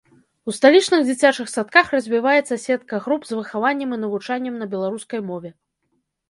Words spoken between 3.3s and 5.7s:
выхаваннем і навучаннем на беларускай мове.